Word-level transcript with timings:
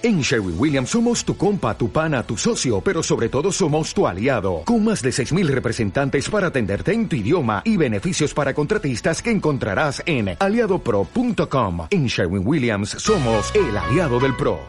En 0.00 0.20
Sherwin 0.20 0.54
Williams 0.56 0.90
somos 0.90 1.24
tu 1.24 1.36
compa, 1.36 1.76
tu 1.76 1.90
pana, 1.90 2.22
tu 2.22 2.36
socio, 2.36 2.80
pero 2.80 3.02
sobre 3.02 3.28
todo 3.28 3.50
somos 3.50 3.92
tu 3.92 4.06
aliado, 4.06 4.62
con 4.64 4.84
más 4.84 5.02
de 5.02 5.10
6.000 5.10 5.48
representantes 5.48 6.30
para 6.30 6.46
atenderte 6.46 6.92
en 6.92 7.08
tu 7.08 7.16
idioma 7.16 7.62
y 7.64 7.76
beneficios 7.76 8.32
para 8.32 8.54
contratistas 8.54 9.20
que 9.20 9.32
encontrarás 9.32 10.00
en 10.06 10.36
aliadopro.com. 10.38 11.88
En 11.90 12.06
Sherwin 12.06 12.46
Williams 12.46 12.90
somos 12.90 13.52
el 13.56 13.76
aliado 13.76 14.20
del 14.20 14.36
PRO. 14.36 14.60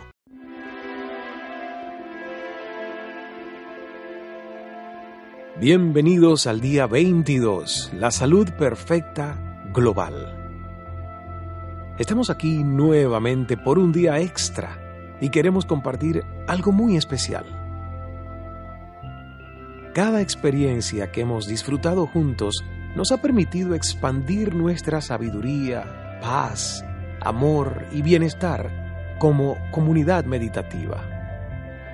Bienvenidos 5.60 6.48
al 6.48 6.60
día 6.60 6.88
22, 6.88 7.92
la 7.94 8.10
salud 8.10 8.50
perfecta 8.58 9.70
global. 9.76 10.36
Estamos 12.00 12.32
aquí 12.32 12.64
nuevamente 12.64 13.58
por 13.58 13.78
un 13.78 13.92
día 13.92 14.20
extra 14.22 14.88
y 15.22 15.29
queremos 15.29 15.65
compartir 15.65 16.23
algo 16.48 16.72
muy 16.72 16.98
especial. 16.98 17.46
Cada 19.94 20.22
experiencia 20.22 21.12
que 21.12 21.22
hemos 21.22 21.48
disfrutado 21.48 22.08
juntos 22.08 22.64
nos 22.95 23.12
ha 23.12 23.18
permitido 23.18 23.76
expandir 23.76 24.55
nuestra 24.55 25.02
sabiduría, 25.02 26.20
paz, 26.22 26.86
amor 27.22 27.86
y 27.92 28.02
bienestar 28.02 29.18
como 29.20 29.58
comunidad 29.72 30.26
meditativa. 30.26 31.04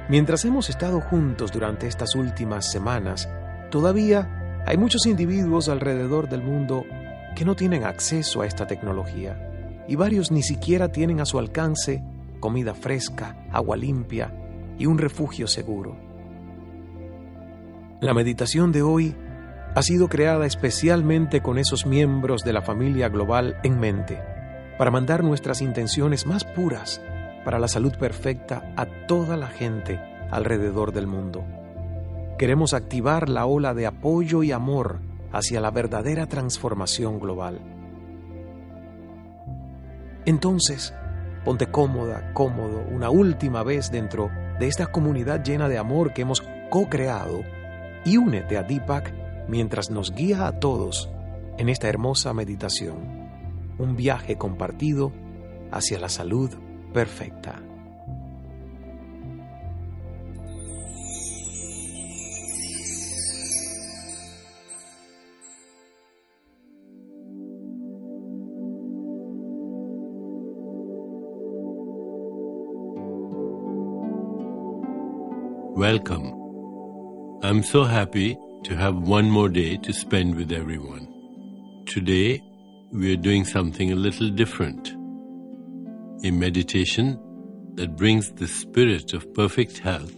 Mientras 0.08 0.46
hemos 0.46 0.70
estado 0.70 1.02
juntos 1.02 1.52
durante 1.52 1.88
estas 1.88 2.16
últimas 2.16 2.70
semanas, 2.72 3.28
todavía 3.72 4.64
hay 4.68 4.78
muchos 4.78 5.06
individuos 5.06 5.68
alrededor 5.68 6.30
del 6.30 6.44
mundo 6.44 6.86
que 7.36 7.46
no 7.46 7.56
tienen 7.56 7.84
acceso 7.84 8.42
a 8.42 8.46
esta 8.46 8.68
tecnología 8.68 9.84
y 9.88 9.96
varios 9.96 10.32
ni 10.32 10.44
siquiera 10.44 10.92
tienen 10.92 11.20
a 11.20 11.26
su 11.26 11.40
alcance 11.40 12.04
comida 12.46 12.76
fresca, 12.76 13.36
agua 13.52 13.76
limpia 13.76 14.32
y 14.78 14.86
un 14.86 15.00
refugio 15.00 15.48
seguro. 15.48 15.98
La 18.02 18.14
meditación 18.14 18.72
de 18.72 18.84
hoy 18.84 19.16
ha 19.74 19.82
sido 19.82 20.10
creada 20.10 20.46
especialmente 20.46 21.42
con 21.42 21.58
esos 21.58 21.88
miembros 21.88 22.44
de 22.44 22.54
la 22.54 22.62
familia 22.62 23.10
global 23.10 23.58
en 23.64 23.80
mente, 23.80 24.22
para 24.78 24.92
mandar 24.92 25.24
nuestras 25.24 25.60
intenciones 25.64 26.28
más 26.28 26.44
puras 26.44 27.02
para 27.44 27.58
la 27.58 27.68
salud 27.68 27.96
perfecta 27.98 28.72
a 28.78 28.86
toda 29.08 29.38
la 29.38 29.48
gente 29.48 30.00
alrededor 30.30 30.94
del 30.94 31.08
mundo. 31.08 31.44
Queremos 32.38 32.76
activar 32.76 33.28
la 33.28 33.48
ola 33.48 33.74
de 33.74 33.88
apoyo 33.88 34.44
y 34.44 34.52
amor 34.52 35.00
hacia 35.32 35.62
la 35.62 35.72
verdadera 35.72 36.28
transformación 36.28 37.20
global. 37.20 37.60
Entonces, 40.26 40.94
Ponte 41.46 41.68
cómoda, 41.68 42.34
cómodo, 42.34 42.84
una 42.92 43.12
última 43.12 43.62
vez 43.62 43.92
dentro 43.92 44.32
de 44.60 44.68
esta 44.68 44.88
comunidad 44.88 45.44
llena 45.44 45.70
de 45.70 45.78
amor 45.78 46.12
que 46.12 46.24
hemos 46.24 46.44
co-creado 46.72 47.44
y 48.04 48.18
únete 48.18 48.58
a 48.58 48.64
Deepak 48.64 49.14
mientras 49.48 49.92
nos 49.92 50.12
guía 50.12 50.48
a 50.48 50.60
todos 50.60 51.10
en 51.60 51.70
esta 51.70 51.88
hermosa 51.88 52.34
meditación, 52.34 53.30
un 53.78 53.96
viaje 53.96 54.38
compartido 54.38 55.14
hacia 55.72 56.00
la 56.00 56.10
salud 56.10 56.50
perfecta. 56.94 57.65
Welcome. 75.86 76.28
I'm 77.44 77.62
so 77.62 77.84
happy 77.84 78.36
to 78.64 78.76
have 78.76 78.96
one 79.08 79.30
more 79.30 79.50
day 79.50 79.78
to 79.78 79.94
spend 79.94 80.34
with 80.34 80.52
everyone. 80.52 81.06
Today, 81.86 82.42
we 82.92 83.14
are 83.14 83.22
doing 83.28 83.46
something 83.46 83.92
a 83.92 83.96
little 83.96 84.32
different. 84.32 84.96
A 86.24 86.32
meditation 86.32 87.20
that 87.76 87.96
brings 87.96 88.32
the 88.32 88.48
spirit 88.48 89.14
of 89.14 89.32
perfect 89.36 89.78
health 89.78 90.12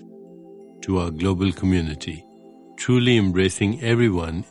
to 0.83 1.00
our 1.00 1.11
global 1.11 1.51
community, 1.51 2.23
truly 2.77 3.17
embracing 3.17 3.83
everyone 3.83 4.45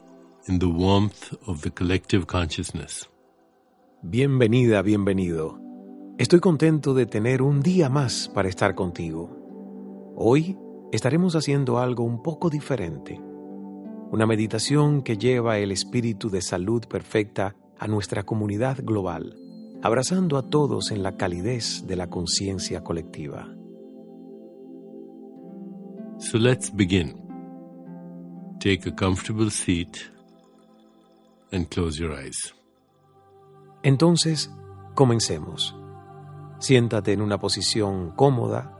in 0.49 0.59
the 0.59 0.69
warmth 0.69 1.33
of 1.47 1.63
the 1.63 1.71
collective 1.71 2.27
consciousness. 2.27 3.09
Bienvenida, 4.03 4.83
bienvenido. 4.83 5.59
Estoy 6.19 6.41
contento 6.41 6.93
de 6.93 7.07
tener 7.07 7.41
un 7.41 7.63
día 7.63 7.89
más 7.89 8.29
para 8.35 8.51
estar 8.51 8.75
contigo. 8.75 9.31
Hoy 10.15 10.59
estaremos 10.97 11.37
haciendo 11.37 11.79
algo 11.79 12.05
un 12.05 12.23
poco 12.23 12.51
diferente. 12.51 13.21
Una 14.11 14.27
meditación 14.27 15.03
que 15.03 15.19
lleva 15.19 15.59
el 15.59 15.71
espíritu 15.71 16.31
de 16.31 16.43
salud 16.43 16.85
perfecta 16.89 17.55
a 17.79 17.87
nuestra 17.87 18.25
comunidad 18.25 18.79
global, 18.83 19.37
abrazando 19.83 20.39
a 20.39 20.49
todos 20.49 20.91
en 20.91 21.03
la 21.03 21.17
calidez 21.17 21.87
de 21.87 21.97
la 21.97 22.09
conciencia 22.09 22.83
colectiva. 22.83 23.49
So 26.19 26.39
let's 26.39 26.75
begin. 26.75 27.15
Take 28.59 28.89
a 28.89 28.95
comfortable 28.95 29.51
seat 29.51 29.99
and 31.53 31.69
close 31.69 31.99
your 32.01 32.13
eyes. 32.13 32.55
Entonces, 33.83 34.51
comencemos. 34.95 35.77
Siéntate 36.59 37.13
en 37.13 37.21
una 37.21 37.39
posición 37.39 38.13
cómoda 38.17 38.73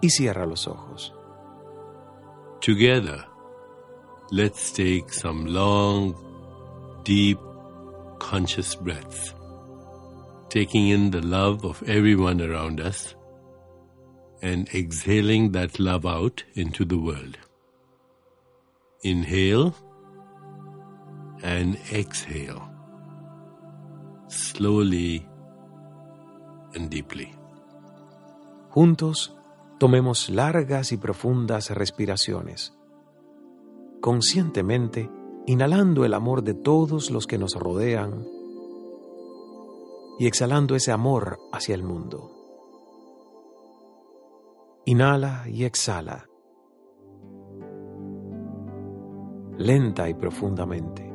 y 0.00 0.08
cierra 0.10 0.46
los 0.46 0.66
ojos. 0.66 1.14
Together, 2.64 3.22
let's 4.30 4.72
take 4.72 5.12
some 5.12 5.44
long, 5.44 6.14
deep, 7.04 7.38
conscious 8.18 8.74
breaths, 8.74 9.34
taking 10.48 10.88
in 10.88 11.10
the 11.10 11.20
love 11.20 11.62
of 11.66 11.82
everyone 11.86 12.40
around 12.40 12.80
us 12.80 13.14
and 14.40 14.66
exhaling 14.70 15.52
that 15.52 15.78
love 15.78 16.06
out 16.06 16.42
into 16.54 16.86
the 16.86 16.96
world. 16.96 17.36
Inhale 19.02 19.76
and 21.42 21.76
exhale, 21.92 22.66
slowly 24.28 25.28
and 26.72 26.88
deeply. 26.88 27.30
Juntos, 28.72 29.28
Tomemos 29.84 30.30
largas 30.30 30.92
y 30.92 30.96
profundas 30.96 31.68
respiraciones, 31.68 32.72
conscientemente 34.00 35.10
inhalando 35.46 36.06
el 36.06 36.14
amor 36.14 36.42
de 36.42 36.54
todos 36.54 37.10
los 37.10 37.26
que 37.26 37.36
nos 37.36 37.52
rodean 37.52 38.26
y 40.18 40.26
exhalando 40.26 40.74
ese 40.74 40.90
amor 40.90 41.38
hacia 41.52 41.74
el 41.74 41.82
mundo. 41.82 42.30
Inhala 44.86 45.44
y 45.50 45.64
exhala, 45.64 46.30
lenta 49.58 50.08
y 50.08 50.14
profundamente. 50.14 51.12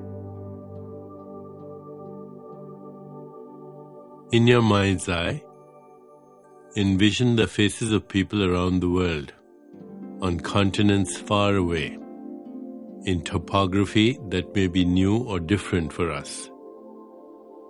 In 4.32 4.46
your 4.46 4.62
mind's 4.62 5.08
eye, 5.10 5.44
Envision 6.76 7.36
the 7.36 7.48
faces 7.48 7.92
of 7.92 8.08
people 8.08 8.44
around 8.44 8.80
the 8.80 8.90
world, 8.90 9.34
on 10.22 10.40
continents 10.40 11.18
far 11.18 11.56
away, 11.56 11.98
in 13.06 13.24
topography 13.24 14.20
that 14.30 14.54
may 14.54 14.68
be 14.68 14.86
new 14.86 15.18
or 15.18 15.40
different 15.40 15.92
for 15.92 16.12
us, 16.12 16.52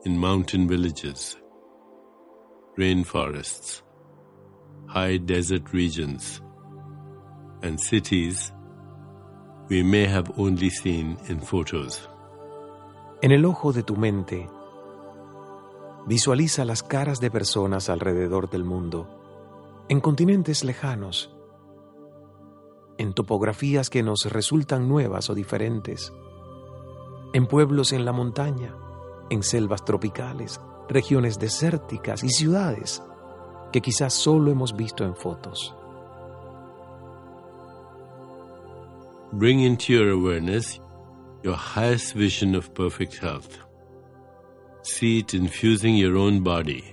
in 0.04 0.18
mountain 0.18 0.68
villages, 0.68 1.38
rainforests, 2.78 3.84
high 4.88 5.16
desert 5.16 5.72
regions, 5.72 6.42
and 7.62 7.80
cities 7.80 8.52
we 9.70 9.82
may 9.82 10.06
have 10.06 10.38
only 10.38 10.70
seen 10.70 11.18
in 11.30 11.40
photos. 11.40 12.06
En 13.24 13.32
el 13.32 13.46
ojo 13.46 13.72
de 13.72 13.82
tu 13.82 13.96
mente, 13.96 14.46
Visualiza 16.10 16.66
las 16.66 16.82
caras 16.82 17.20
de 17.20 17.30
personas 17.30 17.88
alrededor 17.88 18.50
del 18.50 18.64
mundo, 18.64 19.08
en 19.90 20.02
continentes 20.02 20.64
lejanos, 20.64 21.32
en 22.98 23.14
topografías 23.14 23.92
que 23.92 24.02
nos 24.02 24.26
resultan 24.26 24.90
nuevas 24.90 25.30
o 25.30 25.36
diferentes, 25.36 26.12
en 27.32 27.46
pueblos 27.46 27.94
en 27.94 28.06
la 28.06 28.12
montaña, 28.12 28.76
en 29.30 29.44
selvas 29.44 29.86
tropicales, 29.86 30.60
regiones 30.88 31.38
desérticas 31.38 32.24
y 32.24 32.30
ciudades 32.30 33.04
que 33.72 33.80
quizás 33.80 34.16
solo 34.16 34.50
hemos 34.50 34.76
visto 34.76 35.06
en 35.06 35.16
fotos. 35.16 35.76
Bring 39.32 39.60
into 39.60 39.94
your 39.94 40.10
awareness 40.10 40.82
your 41.44 41.56
highest 41.56 42.16
vision 42.16 42.56
of 42.56 42.68
perfect 42.74 43.14
health. 43.22 43.69
See 44.92 45.20
it 45.20 45.34
infusing 45.34 45.96
your 45.96 46.18
own 46.18 46.44
body. 46.44 46.84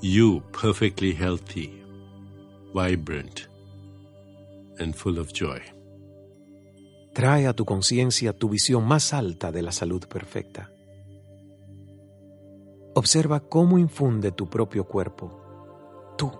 You 0.00 0.40
perfectly 0.52 1.12
healthy, 1.12 1.82
vibrant, 2.72 3.48
and 4.78 4.94
full 4.94 5.18
of 5.18 5.32
joy. 5.32 5.60
Trae 7.12 7.48
a 7.48 7.52
tu 7.54 7.64
conciencia 7.64 8.32
tu 8.32 8.48
visión 8.48 8.86
más 8.86 9.12
alta 9.12 9.50
de 9.50 9.62
la 9.62 9.72
salud 9.72 10.06
perfecta. 10.06 10.70
Observa 12.94 13.40
cómo 13.40 13.78
infunde 13.78 14.30
tu 14.30 14.48
propio 14.48 14.84
cuerpo, 14.84 16.14
tú, 16.16 16.30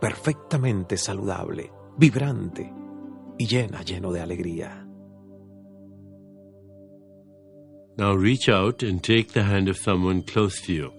perfectamente 0.00 0.96
saludable, 0.96 1.70
vibrante 1.98 2.72
y 3.36 3.46
llena, 3.46 3.82
lleno 3.82 4.12
de 4.12 4.20
alegría. 4.20 4.81
Now 7.96 8.14
reach 8.14 8.48
out 8.48 8.82
and 8.82 9.02
take 9.02 9.32
the 9.32 9.42
hand 9.42 9.68
of 9.68 9.76
someone 9.76 10.22
close 10.22 10.60
to 10.62 10.72
you 10.72 10.92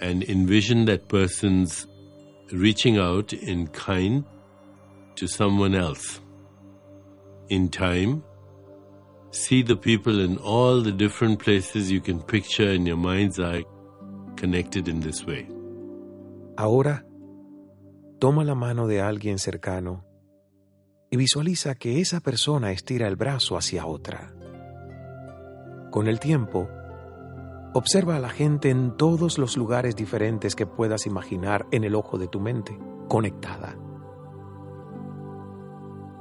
and 0.00 0.24
envision 0.24 0.86
that 0.86 1.08
person's 1.08 1.86
reaching 2.52 2.98
out 2.98 3.32
in 3.32 3.68
kind 3.68 4.24
to 5.16 5.26
someone 5.28 5.74
else. 5.74 6.20
In 7.48 7.68
time, 7.68 8.22
see 9.30 9.62
the 9.62 9.76
people 9.76 10.20
in 10.20 10.36
all 10.38 10.80
the 10.80 10.92
different 10.92 11.38
places 11.38 11.90
you 11.90 12.00
can 12.00 12.20
picture 12.20 12.70
in 12.70 12.86
your 12.86 12.96
mind's 12.96 13.38
eye 13.38 13.64
connected 14.36 14.88
in 14.88 15.00
this 15.00 15.24
way. 15.24 15.46
Ahora, 16.56 17.04
toma 18.18 18.44
la 18.44 18.54
mano 18.54 18.86
de 18.86 19.00
alguien 19.00 19.38
cercano 19.38 20.04
y 21.10 21.16
visualiza 21.16 21.74
que 21.76 22.00
esa 22.00 22.20
persona 22.20 22.72
estira 22.72 23.06
el 23.06 23.16
brazo 23.16 23.56
hacia 23.56 23.86
otra. 23.86 24.32
Con 25.94 26.08
el 26.08 26.18
tiempo, 26.18 26.68
observa 27.72 28.16
a 28.16 28.18
la 28.18 28.28
gente 28.28 28.68
en 28.68 28.96
todos 28.96 29.38
los 29.38 29.56
lugares 29.56 29.94
diferentes 29.94 30.56
que 30.56 30.66
puedas 30.66 31.06
imaginar 31.06 31.68
en 31.70 31.84
el 31.84 31.94
ojo 31.94 32.18
de 32.18 32.26
tu 32.26 32.40
mente, 32.40 32.76
conectada. 33.08 33.78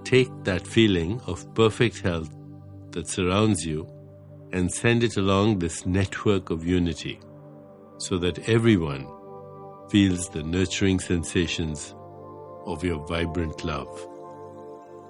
Take 0.04 0.30
that 0.44 0.62
feeling 0.64 1.20
of 1.26 1.44
perfect 1.56 2.06
health 2.06 2.30
that 2.92 3.08
surrounds 3.08 3.66
you 3.66 3.88
and 4.52 4.70
send 4.70 5.02
it 5.02 5.18
along 5.18 5.58
this 5.58 5.88
network 5.88 6.52
of 6.52 6.64
unity 6.64 7.20
so 7.98 8.20
that 8.20 8.48
everyone 8.48 9.08
feels 9.90 10.30
the 10.30 10.44
nurturing 10.44 11.00
sensations 11.00 11.96
of 12.68 12.84
your 12.84 13.04
vibrant 13.08 13.64
love. 13.64 13.90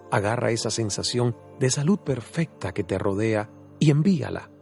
Agarra 0.10 0.52
esa 0.52 0.70
sensación 0.70 1.36
de 1.60 1.70
salud 1.70 2.00
perfecta 2.00 2.72
que 2.72 2.86
te 2.86 2.98
rodea 2.98 3.50
y 3.78 3.92
envíala 3.92 4.53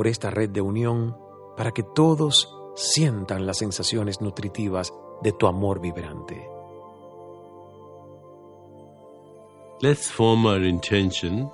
por 0.00 0.08
esta 0.08 0.30
red 0.30 0.48
de 0.48 0.62
unión 0.62 1.14
para 1.58 1.72
que 1.72 1.82
todos 1.82 2.50
sientan 2.74 3.44
las 3.44 3.58
sensaciones 3.58 4.22
nutritivas 4.22 4.94
de 5.20 5.32
tu 5.32 5.46
amor 5.46 5.78
vibrante. 5.78 6.42
Let's 9.82 10.10
form 10.10 10.46
our 10.46 10.64
intention 10.64 11.50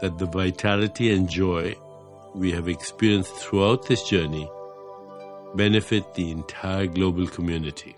that 0.00 0.18
the 0.18 0.26
vitality 0.26 1.12
and 1.12 1.28
joy 1.28 1.76
we 2.32 2.52
have 2.52 2.70
experienced 2.70 3.34
throughout 3.34 3.88
this 3.88 4.08
journey 4.08 4.48
benefit 5.56 6.04
the 6.14 6.30
entire 6.30 6.86
global 6.86 7.28
community. 7.28 7.96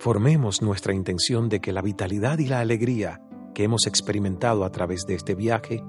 Formemos 0.00 0.60
nuestra 0.60 0.92
intención 0.92 1.48
de 1.48 1.62
que 1.62 1.72
la 1.72 1.80
vitalidad 1.80 2.38
y 2.40 2.46
la 2.46 2.60
alegría 2.60 3.22
que 3.54 3.64
hemos 3.64 3.86
experimentado 3.86 4.66
a 4.66 4.70
través 4.70 5.06
de 5.06 5.14
este 5.14 5.34
viaje 5.34 5.82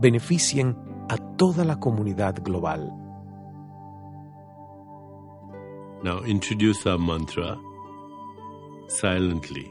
beneficien 0.00 0.87
a 1.08 1.16
toda 1.36 1.64
la 1.64 1.76
comunidad 1.76 2.42
global. 2.42 2.92
Now 6.02 6.20
introduce 6.24 6.86
our 6.86 6.98
mantra 6.98 7.58
silently 8.88 9.70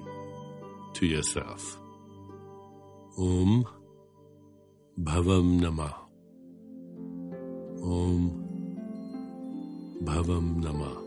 to 0.93 1.05
yourself. 1.05 1.77
Om 3.17 3.65
Bhavam 4.99 5.59
Namah. 5.61 5.95
Om 7.81 8.43
Bhavam 10.03 10.61
Namah. 10.61 11.03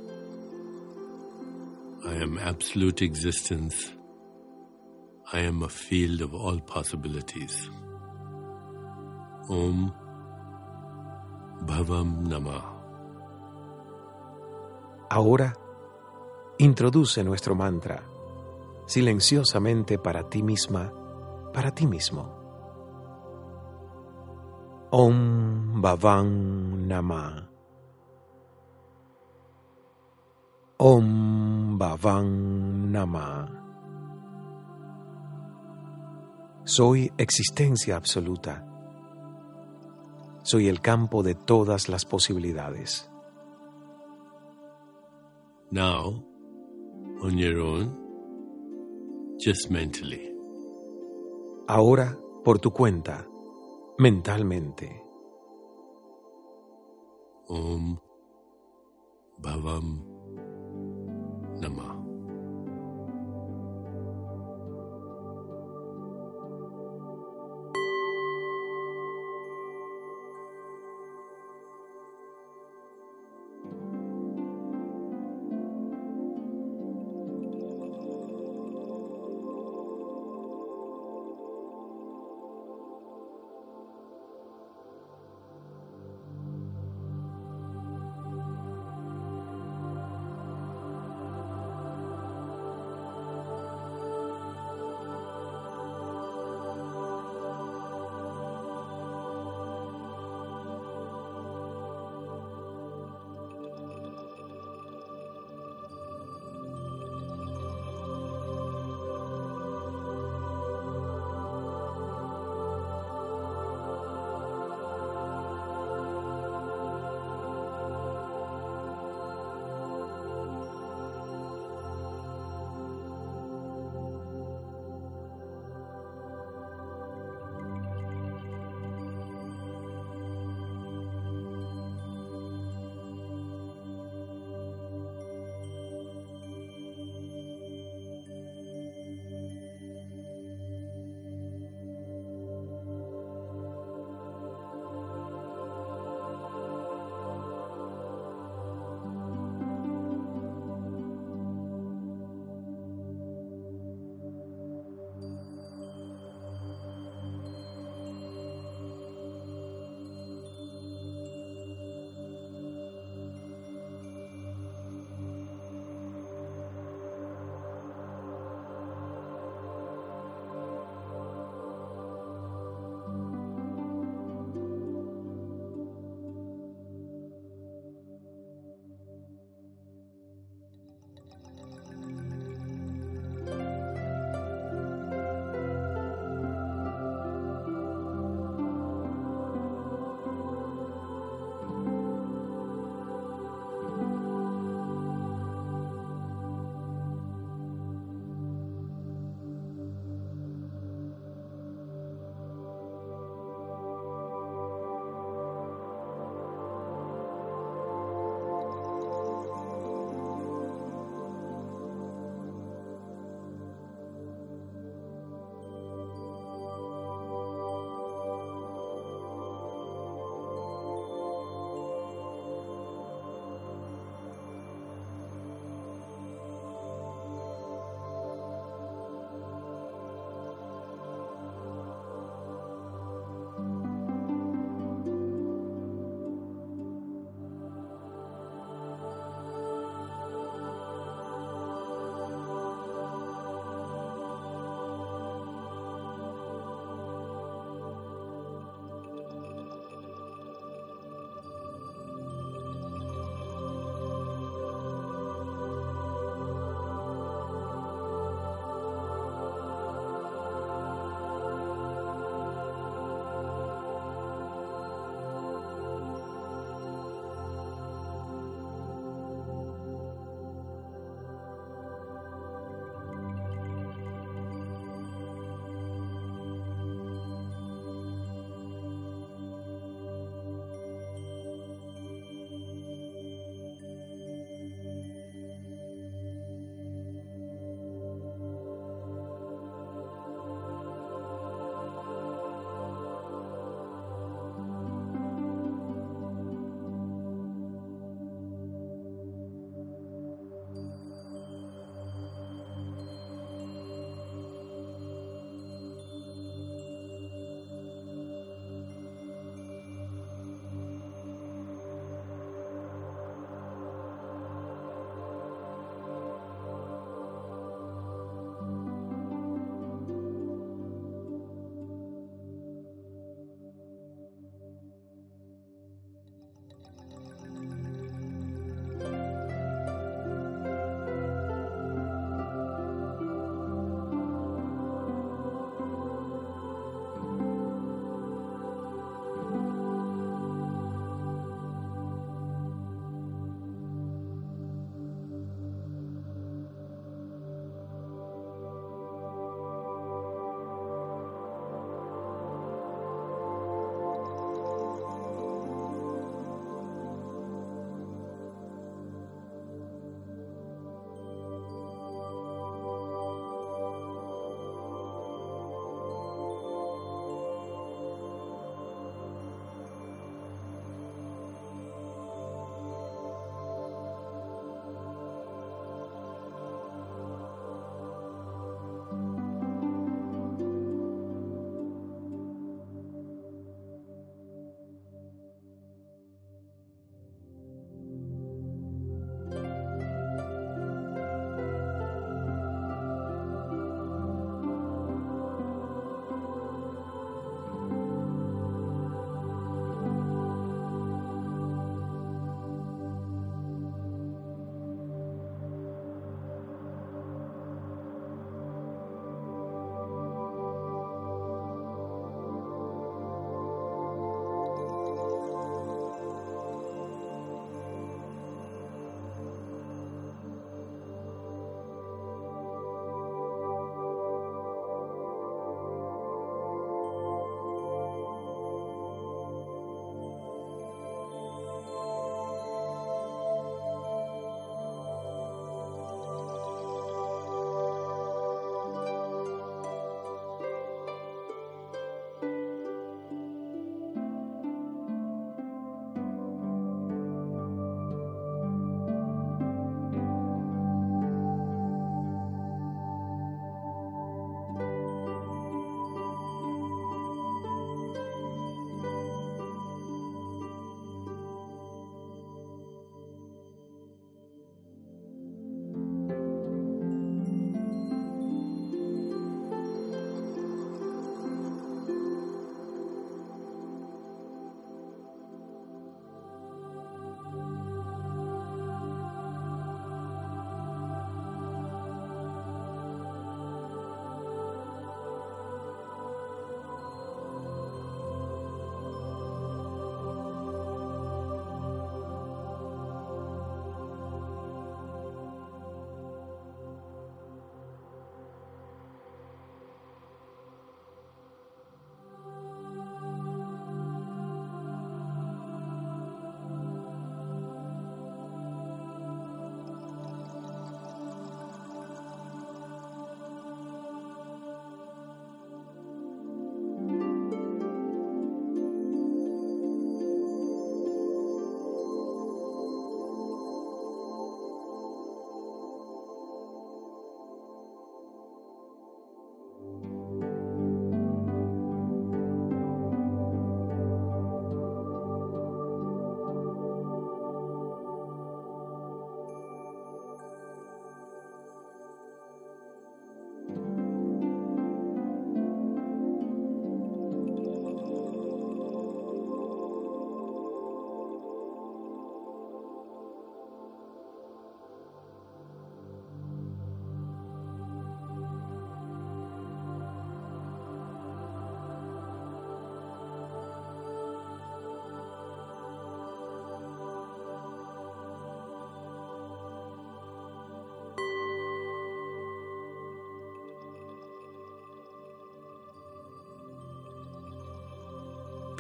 I 2.07 2.15
am 2.15 2.39
absolute 2.39 3.03
existence. 3.03 3.93
I 5.33 5.41
am 5.41 5.63
a 5.63 5.69
field 5.69 6.23
of 6.23 6.35
all 6.35 6.59
possibilities. 6.61 7.69
Om 9.49 9.93
Bhavam 11.61 12.29
Namah. 12.29 12.67
Ahora, 15.11 15.53
introduce 16.59 17.23
nuestro 17.25 17.55
mantra 17.55 18.11
silenciosamente 18.91 19.99
para 19.99 20.29
ti 20.29 20.43
misma, 20.43 20.91
para 21.53 21.71
ti 21.71 21.87
mismo. 21.87 22.27
Om 24.91 25.81
Bhavam 25.81 26.87
Namah. 26.89 27.49
Om 30.79 31.79
Bhavam 31.79 32.91
Namah. 32.91 33.49
Soy 36.65 37.13
existencia 37.17 37.97
absoluta. 37.97 38.70
Soy 40.43 40.69
el 40.69 40.81
campo 40.81 41.23
de 41.23 41.35
todas 41.35 41.89
las 41.89 42.05
posibilidades. 42.05 43.11
Now, 45.71 46.25
on 47.23 47.39
your 47.39 47.59
own, 47.61 47.97
just 49.39 49.71
mentally, 49.71 50.31
Ahora, 51.69 52.19
por 52.45 52.59
tu 52.59 52.73
cuenta, 52.73 53.25
mentalmente. 53.97 55.05
Om 57.47 57.97
Bhavam 59.39 60.05
Namah. 61.61 62.00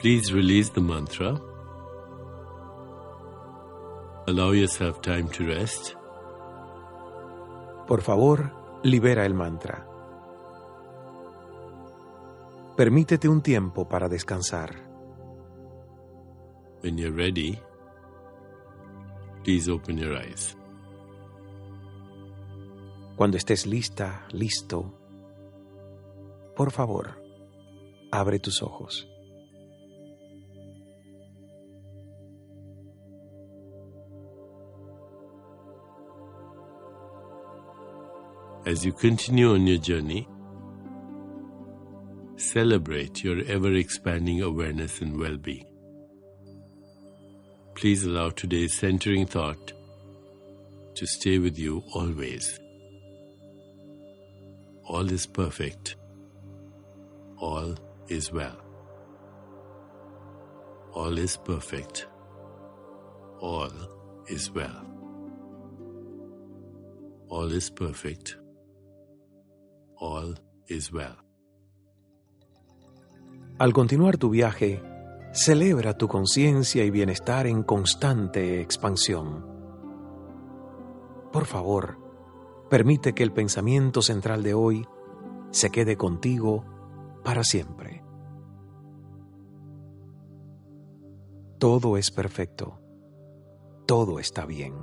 Please 0.00 0.32
release 0.32 0.70
the 0.70 0.80
mantra. 0.80 1.38
Allow 4.26 4.52
yourself 4.52 5.02
time 5.02 5.28
to 5.28 5.44
rest. 5.44 5.94
Por 7.86 8.00
favor, 8.00 8.50
libera 8.82 9.26
el 9.26 9.34
mantra. 9.34 9.86
Permítete 12.78 13.28
un 13.28 13.42
tiempo 13.42 13.86
para 13.90 14.08
descansar. 14.08 14.70
When 16.82 16.96
you're 16.96 17.14
ready, 17.14 17.60
please 19.44 19.70
open 19.70 19.98
your 19.98 20.16
eyes. 20.16 20.56
Cuando 23.16 23.36
estés 23.36 23.66
lista, 23.66 24.26
listo, 24.32 24.94
por 26.56 26.70
favor, 26.70 27.20
abre 28.10 28.38
tus 28.38 28.62
ojos. 28.62 29.06
As 38.70 38.84
you 38.84 38.92
continue 38.92 39.52
on 39.52 39.66
your 39.66 39.78
journey, 39.78 40.28
celebrate 42.36 43.24
your 43.24 43.44
ever 43.46 43.72
expanding 43.74 44.42
awareness 44.42 45.00
and 45.00 45.18
well 45.18 45.36
being. 45.36 45.66
Please 47.74 48.04
allow 48.04 48.30
today's 48.30 48.72
centering 48.72 49.26
thought 49.26 49.72
to 50.94 51.04
stay 51.04 51.40
with 51.40 51.58
you 51.58 51.82
always. 51.94 52.60
All 54.84 55.10
is 55.10 55.26
perfect. 55.26 55.96
All 57.38 57.74
is 58.06 58.30
well. 58.30 58.60
All 60.92 61.18
is 61.18 61.36
perfect. 61.36 62.06
All 63.40 63.72
is 64.28 64.48
well. 64.52 64.86
All 67.30 67.50
is 67.50 67.68
perfect. 67.68 68.36
Al 73.58 73.74
continuar 73.74 74.16
tu 74.16 74.30
viaje, 74.30 74.82
celebra 75.32 75.98
tu 75.98 76.08
conciencia 76.08 76.84
y 76.84 76.90
bienestar 76.90 77.46
en 77.46 77.62
constante 77.62 78.62
expansión. 78.62 79.46
Por 81.30 81.44
favor, 81.44 81.98
permite 82.70 83.12
que 83.12 83.22
el 83.22 83.32
pensamiento 83.32 84.00
central 84.00 84.42
de 84.42 84.54
hoy 84.54 84.88
se 85.50 85.70
quede 85.70 85.96
contigo 85.96 86.64
para 87.22 87.44
siempre. 87.44 88.02
Todo 91.58 91.98
es 91.98 92.10
perfecto. 92.10 92.80
Todo 93.86 94.18
está 94.18 94.46
bien. 94.46 94.74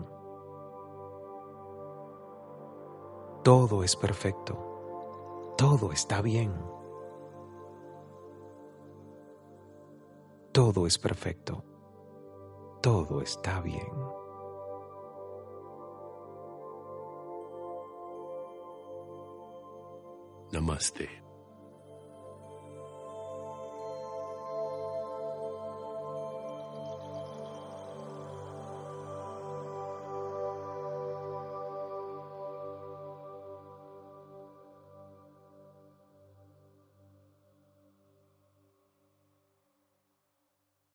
Todo 3.43 3.83
es 3.83 3.95
perfecto. 3.95 4.66
Todo 5.57 5.91
está 5.91 6.21
bien. 6.21 6.53
Todo 10.51 10.85
es 10.85 10.99
perfecto. 10.99 11.63
Todo 12.81 13.21
está 13.21 13.59
bien. 13.61 13.91
Namaste. 20.51 21.26